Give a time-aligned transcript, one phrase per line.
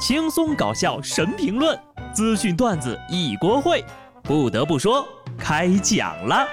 [0.00, 1.78] 轻松搞笑神评论，
[2.14, 3.84] 资讯段子一锅烩。
[4.22, 6.48] 不得不说，开讲了。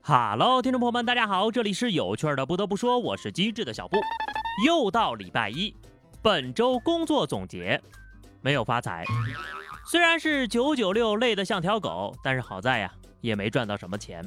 [0.00, 2.46] 哈喽，听众朋友们，大家好，这里是有趣的。
[2.46, 3.98] 不得不说，我是机智的小布。
[4.64, 5.76] 又到礼拜一，
[6.22, 7.78] 本周工作总结，
[8.40, 9.04] 没有发财。
[9.84, 12.90] 虽然是九九六，累得像条狗，但是好在呀。
[13.20, 14.24] 也没赚到什么钱，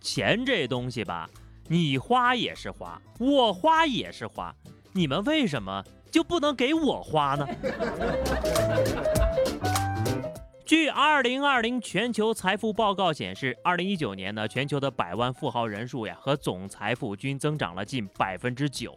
[0.00, 1.28] 钱这东西吧，
[1.68, 4.54] 你花也是花，我花也是花，
[4.92, 7.46] 你们为什么就不能给我花呢？
[10.64, 18.96] 据二零二零全球财富报告显示，二零一九年呢，全球的百万富豪人数呀和总财富均增长了近百分之九，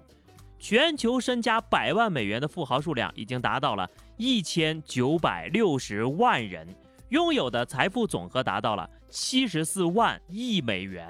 [0.60, 6.68] 全球身家百万美元的富豪数量已经达到了一千九百六十万人。
[7.10, 11.08] 拥有的财富总和达到了七十四万亿美元。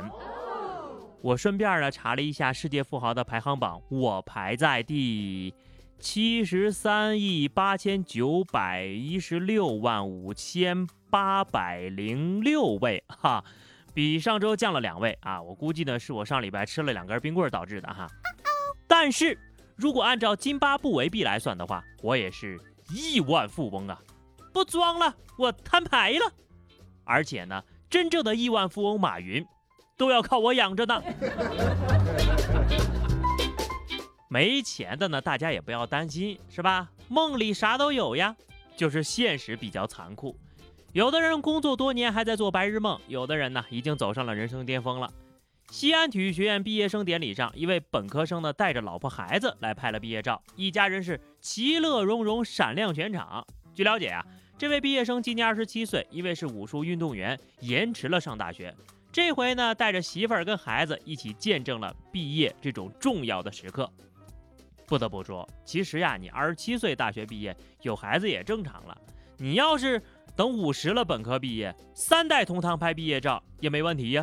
[1.22, 5.54] 我顺便呢查了一下世界富豪的排行榜，我排在第
[6.00, 13.42] 七十三亿八千九百一十六万五千八百零六位，哈，
[13.94, 15.42] 比上周降了两位啊。
[15.42, 18.06] 我估计呢是我上礼拜吃了两根冰棍导致的哈。
[18.86, 19.40] 但是
[19.78, 22.60] 如果按照津巴布韦币来算的话，我也是
[22.94, 23.98] 亿万富翁啊。
[24.52, 26.30] 不装了，我摊牌了。
[27.06, 27.64] 而且呢，
[27.94, 29.46] 真正的亿万富翁马云
[29.96, 31.00] 都要靠我养着呢。
[34.28, 36.90] 没钱的呢，大家也不要担心，是吧？
[37.08, 38.36] 梦里啥都有呀，
[38.76, 40.36] 就是现实比较残酷。
[40.92, 45.14] 有的人工作多年还在做白日梦，有的人呢已经走上了人生巅峰了。
[45.70, 53.46] 西安体育学院毕业生典礼上，一位本科生呢带着老婆孩子来拍了毕业照，一家人是其乐融融，闪亮全场。
[53.76, 54.26] 据了解啊。
[54.56, 58.74] 这位毕业生今年二十七岁，因为是武术运动员，延迟了上大学。
[59.12, 63.92] 这回呢，带着媳妇儿跟孩子一起见证了毕业这种重要的时刻。
[64.86, 68.98] 不得不说，其实呀，你二十七岁大学毕业有孩子也正常了。
[69.38, 70.02] 你要是
[70.36, 74.22] 等五十了本科毕业，三代同堂拍毕业照也没问题呀。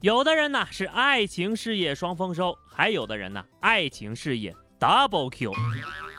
[0.00, 5.52] 有的人呢是爱情事业双丰收，还有的人呢爱情事业 double Q。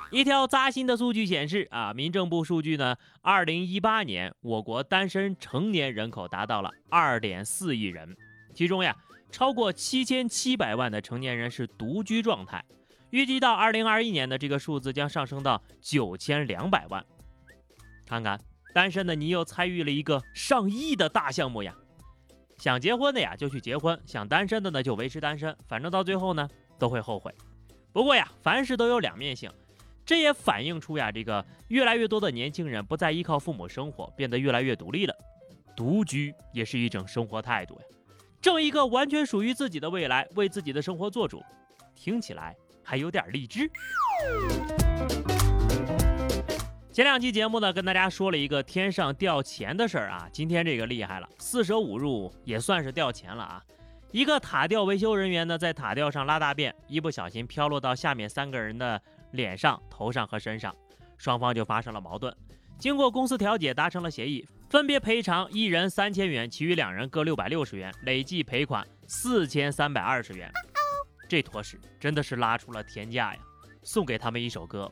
[0.09, 8.15] 一条扎心的数据显示，啊，民政部数据呢，二零一八年我国单身成年人口达到了二点四亿人，
[8.53, 8.95] 其中呀，
[9.31, 12.63] 超过七千七百万的成年人是独居状态，
[13.09, 17.05] 预计到二零二一年的这个数字将上升到九千两百万。
[18.05, 18.39] 看看
[18.73, 21.75] 单身的你又参与了一个上亿的大项目呀！
[22.57, 26.47] 想结婚的呀就去结婚，想单身的呢就维持单身，反正到最后呢
[26.79, 27.33] 都会后悔。
[27.91, 29.51] 不过呀，凡事都有两面性。
[30.07, 35.13] 这也反映出呀，这个越来越多的年轻人不再依靠父母生活，变得越来越独立了。
[35.75, 37.81] 独居也是一种生活态度呀，
[38.39, 41.43] 挣一个完全属于自己的未来，为自己的生活做主，
[41.93, 43.69] 听起来还有点励志。
[46.93, 53.61] 前两期节目呢，跟大家说了一个天上掉钱的事儿啊，今天这个厉害了，四舍五入也算是掉钱了啊。
[54.11, 59.01] 一个塔吊维修人员呢，在塔吊上拉大便，一不小心飘落到下面三个人的。
[59.37, 60.75] 脸上、头上和身上，
[61.17, 62.35] 双方就发生了矛盾。
[62.77, 70.51] 经过公司调解，达成了协议，分别赔偿一人三千元，其余两人各六百六十元，累计赔款四千三百二十元。
[71.29, 73.39] 这坨屎真的是拉出了天价呀！
[73.83, 74.91] 送给他们一首歌：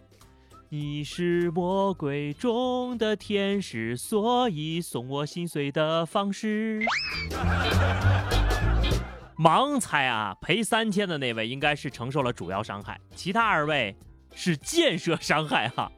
[0.70, 6.84] 你是魔鬼中的天使，所以送我心碎的方式。
[9.38, 13.96] 盲猜啊，赔三千的那位应该是承受了主要伤害，其他二位。
[14.36, 15.92] 是建设伤害哈，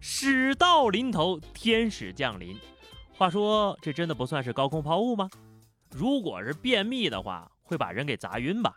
[0.00, 2.58] 使到临头天使降临。
[3.14, 5.30] 话说这真的不算是高空抛物吗？
[5.90, 8.74] 如果是便秘的话，会把人给砸晕吧？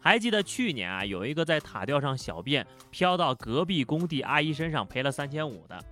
[0.00, 5.84] 还记得去年啊，有一个在塔吊上小便飘到隔壁工地阿姨身上赔了三千五的。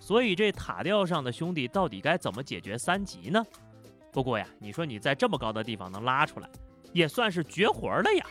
[0.00, 3.44] 所以这塔吊上的兄弟到底该怎么解决三级呢？
[4.10, 6.48] 不过呀，你说你在这么高的地方能拉出来，
[6.92, 8.26] 也算是绝活了呀。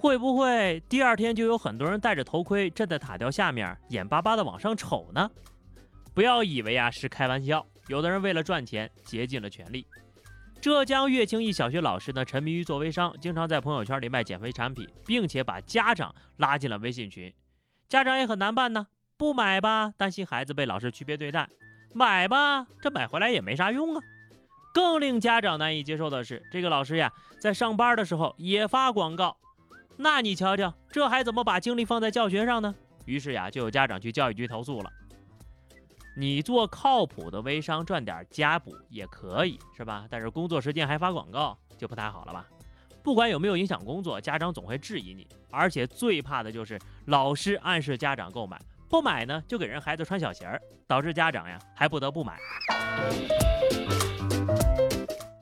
[0.00, 5.30] 会不会第二天就有很多人戴着头盔站在塔吊下面，眼巴巴的往上瞅呢？
[6.14, 9.86] 不要以为啊是开玩笑，有的人为了赚钱竭尽了全力。
[10.58, 17.32] 浙江乐清一小学老师呢，沉迷于做微商，经常在朋友圈里卖减肥产品，并且把家长拉进了微信群。
[17.86, 18.86] 家长也很难办呢，
[19.18, 21.44] 不买吧，担心孩子被老师区别对待；
[21.92, 24.02] 买吧，这买回来也没啥用啊。
[24.72, 29.36] 更令家长难以接受的是，这个老师呀，在上班的时候也发广告。
[30.02, 32.74] 那你瞧瞧，这还怎么把精力放在教学上呢？
[33.04, 34.90] 于是呀，就有家长去教育局投诉了。
[36.16, 40.06] 你做靠谱的微商赚点家补也可以，是吧？
[40.08, 42.46] 但是工作时间还发广告就不太好了吧？
[43.02, 48.58] 不管有没有影响工作，家长总会质疑你，而且最怕的就是老师暗示家长购买，
[48.88, 52.38] 不买呢就给人孩子穿小鞋儿，导致家长呀还不得不买。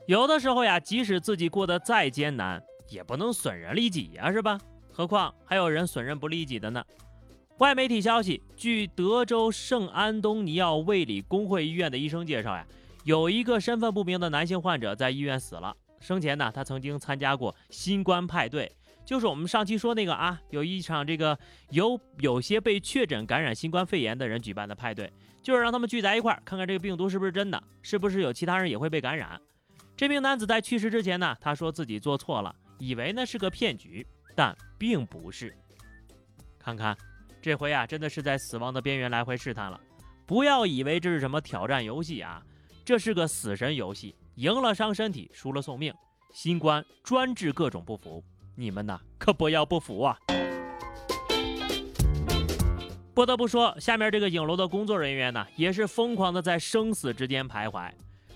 [0.05, 4.59] 有的时候呀，即使自己过得再艰难，也不能损人利己呀，是吧？
[4.91, 6.83] 何况还有人损人不利己的呢。
[7.59, 12.65] 外媒体消息，据德州圣安东尼奥卫理公会医院的医生介绍呀，
[13.03, 15.75] 有一个身份不明的男性患者在医院死了。
[15.99, 18.71] 生前呢，他曾经参加过新冠派对，
[19.05, 21.37] 就是我们上期说那个啊，有一场这个
[21.71, 25.11] 有有些被确诊感染新冠肺炎的人举办的派对，
[25.43, 29.39] 就是让他们聚在一块儿，看看这个病毒是不是真的，是不是有其他人也会被感染。
[29.97, 34.05] 这名男子在去世之前呢，他说自己做错了，以为那是个骗局，
[34.35, 35.55] 但并不是。
[36.57, 36.97] 看看。
[37.41, 39.79] 这回啊，真的是在死亡的边缘来回试探了。
[40.25, 42.43] 不要以为这是什么挑战游戏啊，
[42.83, 45.93] 这是个死神游戏，赢了伤身体，输了送命。
[46.33, 48.21] 新冠专治各种不服，
[48.55, 50.17] 你们呐可不要不服啊！
[53.13, 57.89] 不得不说，下面这个影楼的工作人员呢，也是疯狂的在生死之间徘徊。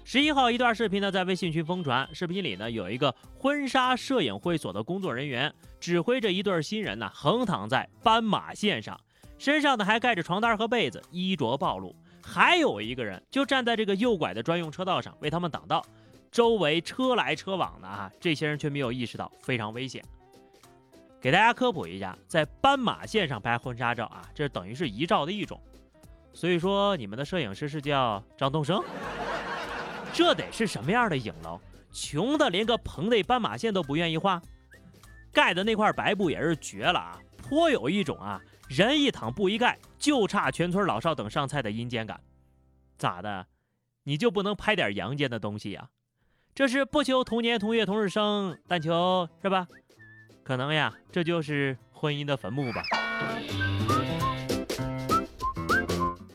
[0.05, 2.07] 十一号，一段视频呢在微信群疯传。
[2.13, 8.99] 视频里呢有一个婚纱摄影会所的工作人员指挥着一对新人呢横躺在斑马线上，
[9.37, 11.95] 身上呢还盖着床单和被子，衣着暴露。
[12.21, 15.85] 还有一个人就站在这个右拐的专用车道上为他们挡道，
[16.29, 20.03] 周围车来车往的啊，这些人却没有意识到非常危险。
[21.21, 25.59] 给大家科普一下，在斑马线上拍婚纱照啊，这等于是遗照的一种。
[26.33, 28.83] 所以说，你们的摄影师是叫张东升？
[30.13, 31.59] 这得是什么样的影楼？
[31.91, 34.41] 穷的连个棚内斑马线都不愿意画，
[35.31, 37.19] 盖的那块白布也是绝了啊！
[37.37, 42.19] 颇有一种啊，人一躺布一盖，就差全村老少等上菜的阴间感。
[42.97, 43.45] 咋的？
[44.03, 45.89] 你就不能拍点阳间的东西呀？
[46.55, 49.67] 这是不求同年同月同日生，但求是吧？
[50.43, 52.81] 可能呀，这就是婚姻的坟墓吧。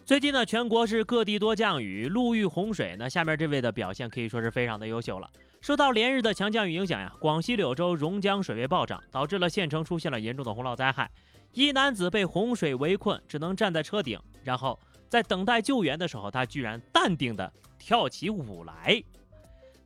[0.09, 2.97] 最近呢，全国是各地多降雨，路遇洪水。
[2.99, 5.29] 那下面这位的表现可以说是非常的优秀了。
[5.61, 11.11] 受到连日的强降雨影响呀，广西柳州榕江水位暴涨，导致了县城出现了严重的洪涝灾害。
[11.53, 19.05] 一男子被洪水围困，只能站在车顶，然后在等待救援的时候，他居然淡定的跳起舞来。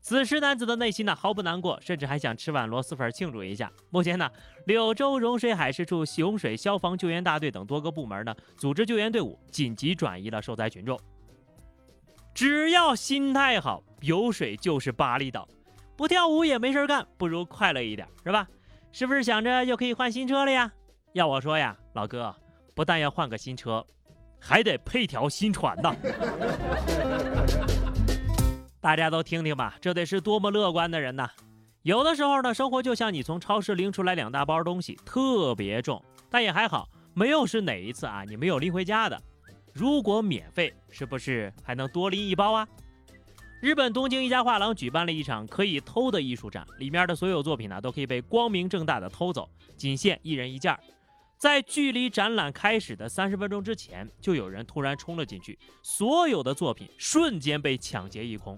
[0.02, 3.70] 此时，男子的内心呢毫不难过，甚至还想吃碗螺蛳粉庆祝一下。
[3.88, 4.28] 目前呢，
[4.66, 10.98] 柳州融水海事处洪水消防救援大队等多个部门呢，组织救援队伍紧急转移了受灾群众。
[12.34, 15.48] 只要心态好，有水就是巴厘岛。
[15.96, 18.48] 不跳舞也没事干，不如快乐一点，是吧？
[18.90, 20.72] 是不是想着又可以换新车了呀？
[21.12, 22.34] 要我说呀，老哥，
[22.74, 23.86] 不但要换个新车，
[24.40, 25.94] 还得配条新船呢。
[28.82, 31.30] 大家都听听吧，这得是多么乐观的人呐！
[31.82, 39.22] 有的时候呢，生活就像你从超市拎出来两大包东西，特别重，但也还好，没有是哪一次啊，你没有拎回家的。
[39.72, 42.66] 如果免费，是不是还能多拎一包啊？
[43.60, 50.80] 日本东京一家画廊举办了一场可以偷的艺术展，里面的所有作品呢，都可以被光明正大的偷走，仅限一人一件儿。
[51.38, 58.56] 在距离展览开始的三十分钟之前，就有人突然冲了进去，所有的作品瞬间被抢劫一空。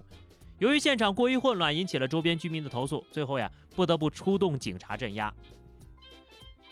[0.57, 5.33] 由于现场过于混乱，引起了周边居民的投诉，最后呀，不得不出动警察镇压。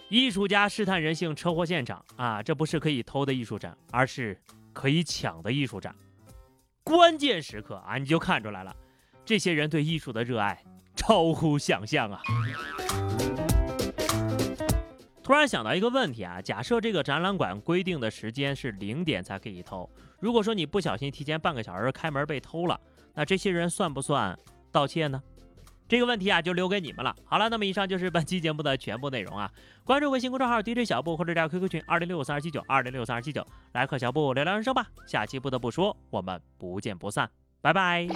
[0.10, 4.40] 艺术家试探人性，车祸现场啊，这不是可以偷的艺术展，而是
[4.72, 5.94] 可以抢的艺术展。
[6.84, 8.76] 关键时刻啊，你就看出来了，
[9.26, 10.64] 这些人对艺术的热爱
[10.96, 12.22] 超乎想象啊！
[15.24, 19.90] 突然想到一个问题啊，假设这个展览馆规定的时间是零点才可以偷，
[20.20, 22.80] 如果说你不小心提前半个小时开门被偷了。
[23.16, 24.38] 那这些人算不算
[24.72, 25.22] 盗窃呢？
[25.88, 27.16] 这个问题啊，就留给你们了。
[27.24, 29.50] 好了，那么以上就是本期节目的全部内容啊。
[29.84, 34.88] 关注微信公众号 DJ 小布或者加 QQ 群二零六三二七九二零六三二七九，来和小布聊聊人生吧。
[35.06, 37.30] 下期不得不说，我们不见不散，
[37.62, 38.08] 拜拜。